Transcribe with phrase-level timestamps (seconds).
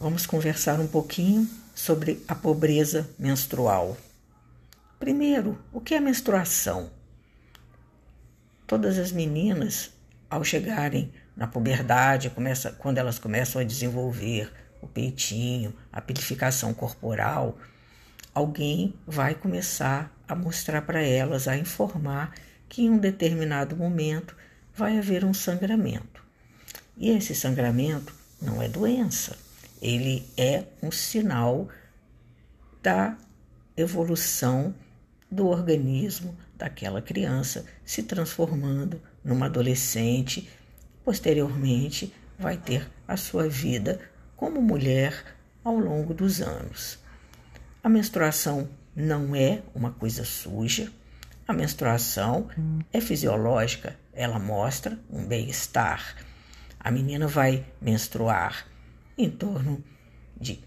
[0.00, 3.98] vamos conversar um pouquinho sobre a pobreza menstrual.
[4.98, 6.90] Primeiro, o que é menstruação?
[8.66, 9.90] Todas as meninas,
[10.30, 14.50] ao chegarem na puberdade, começa, quando elas começam a desenvolver
[14.80, 17.58] o peitinho, a purificação corporal,
[18.34, 22.32] alguém vai começar a mostrar para elas, a informar
[22.70, 24.34] que em um determinado momento
[24.74, 26.24] vai haver um sangramento.
[26.96, 29.36] E esse sangramento não é doença,
[29.80, 31.68] ele é um sinal
[32.82, 33.16] da
[33.76, 34.74] evolução
[35.30, 40.48] do organismo daquela criança se transformando numa adolescente,
[41.04, 44.00] posteriormente vai ter a sua vida
[44.36, 45.24] como mulher
[45.64, 46.98] ao longo dos anos.
[47.82, 50.90] A menstruação não é uma coisa suja.
[51.46, 52.48] A menstruação
[52.92, 56.16] é fisiológica, ela mostra um bem-estar.
[56.78, 58.66] A menina vai menstruar
[59.20, 59.82] em torno
[60.40, 60.58] de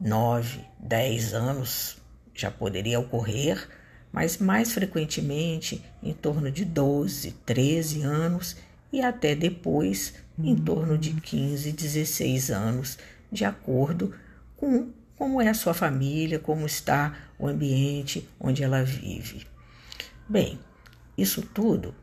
[0.00, 1.98] 9, 10 anos,
[2.34, 3.68] já poderia ocorrer,
[4.10, 8.56] mas mais frequentemente em torno de 12, 13 anos
[8.92, 12.98] e até depois em torno de 15, 16 anos,
[13.30, 14.14] de acordo
[14.56, 19.46] com como é a sua família, como está o ambiente onde ela vive.
[20.26, 20.58] Bem,
[21.16, 21.94] isso tudo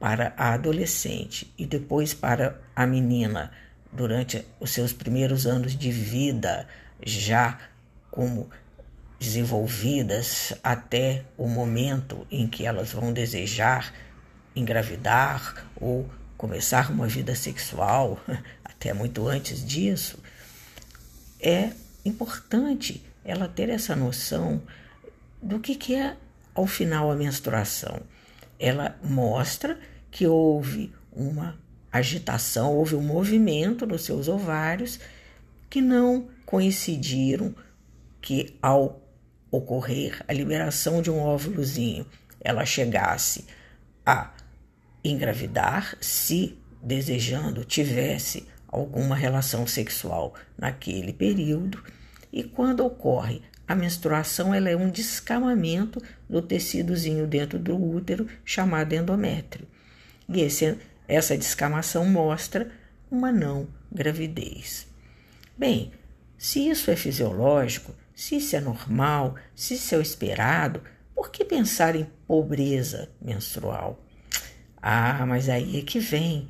[0.00, 3.52] para a adolescente e depois para a menina
[3.92, 6.66] durante os seus primeiros anos de vida,
[7.04, 7.58] já
[8.10, 8.48] como
[9.18, 13.92] desenvolvidas até o momento em que elas vão desejar
[14.54, 18.20] engravidar ou começar uma vida sexual,
[18.64, 20.18] até muito antes disso,
[21.40, 21.70] é
[22.04, 24.62] importante ela ter essa noção
[25.42, 26.16] do que, que é,
[26.54, 28.00] ao final, a menstruação.
[28.58, 29.78] Ela mostra
[30.10, 31.58] que houve uma
[31.92, 35.00] agitação, houve um movimento nos seus ovários
[35.70, 37.54] que não coincidiram
[38.20, 39.02] que ao
[39.50, 42.06] ocorrer a liberação de um óvulozinho,
[42.40, 43.46] ela chegasse
[44.04, 44.32] a
[45.02, 51.82] engravidar, se desejando tivesse alguma relação sexual naquele período
[52.32, 58.94] e quando ocorre a menstruação, ela é um descamamento do tecidozinho dentro do útero chamado
[58.94, 59.68] endométrio.
[60.26, 60.78] E esse,
[61.08, 62.70] essa descamação mostra
[63.10, 64.86] uma não gravidez.
[65.56, 65.90] Bem,
[66.36, 70.82] se isso é fisiológico, se isso é normal, se isso é o esperado,
[71.14, 73.98] por que pensar em pobreza menstrual?
[74.80, 76.48] Ah, mas aí é que vem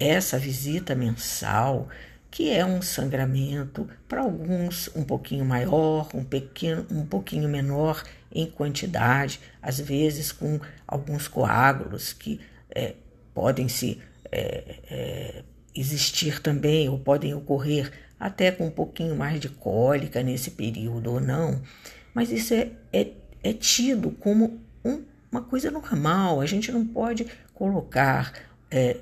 [0.00, 1.88] essa visita mensal
[2.30, 8.46] que é um sangramento para alguns um pouquinho maior, um pequeno, um pouquinho menor em
[8.46, 12.40] quantidade, às vezes com alguns coágulos que
[12.70, 12.94] é,
[13.38, 14.00] podem se
[14.32, 20.50] é, é, existir também ou podem ocorrer até com um pouquinho mais de cólica nesse
[20.50, 21.62] período ou não,
[22.12, 23.12] mas isso é, é,
[23.44, 26.40] é tido como um, uma coisa normal.
[26.40, 28.32] A gente não pode colocar
[28.68, 28.96] é,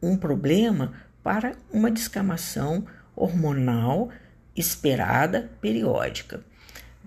[0.00, 2.86] um problema para uma descamação
[3.16, 4.08] hormonal
[4.54, 6.44] esperada periódica.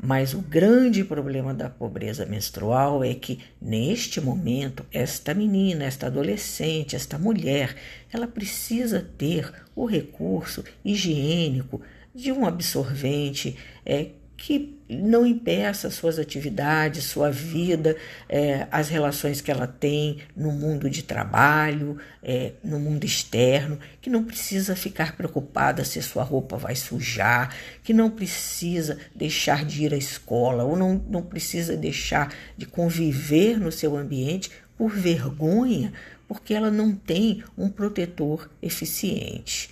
[0.04, 6.96] Mas o grande problema da pobreza menstrual é que, neste momento, esta menina, esta adolescente,
[6.96, 7.76] esta mulher,
[8.12, 11.82] ela precisa ter o recurso higiênico
[12.16, 14.08] de um absorvente é,
[14.42, 17.96] que não impeça suas atividades, sua vida,
[18.28, 24.10] é, as relações que ela tem no mundo de trabalho, é, no mundo externo, que
[24.10, 29.94] não precisa ficar preocupada se sua roupa vai sujar, que não precisa deixar de ir
[29.94, 35.94] à escola ou não, não precisa deixar de conviver no seu ambiente por vergonha,
[36.28, 39.70] porque ela não tem um protetor eficiente.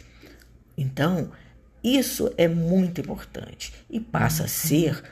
[0.77, 1.31] Então,
[1.83, 4.49] isso é muito importante e passa a uhum.
[4.49, 5.03] ser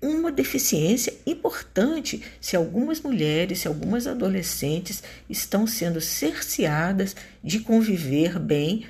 [0.00, 8.84] uma deficiência importante se algumas mulheres, se algumas adolescentes estão sendo cerceadas de conviver bem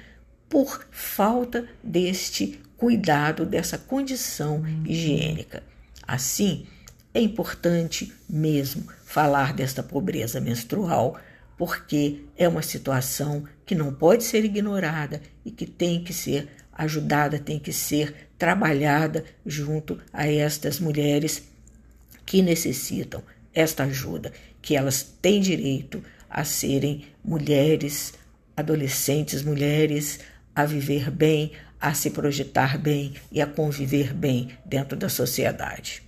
[0.48, 4.84] por falta deste cuidado, dessa condição uhum.
[4.86, 5.62] higiênica.
[6.06, 6.66] Assim,
[7.15, 11.18] é importante mesmo falar desta pobreza menstrual,
[11.59, 16.48] porque é uma situação que não pode ser ignorada e que tem que ser
[16.82, 21.42] ajudada, tem que ser trabalhada junto a estas mulheres
[22.24, 23.22] que necessitam
[23.54, 28.14] esta ajuda, que elas têm direito a serem mulheres,
[28.56, 30.20] adolescentes mulheres,
[30.54, 36.02] a viver bem, a se projetar bem e a conviver bem dentro da sociedade.